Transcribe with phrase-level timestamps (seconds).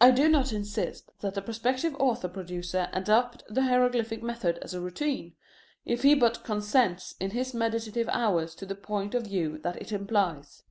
[0.00, 4.80] I do not insist that the prospective author producer adopt the hieroglyphic method as a
[4.80, 5.34] routine,
[5.84, 9.92] if he but consents in his meditative hours to the point of view that it
[9.92, 10.62] implies.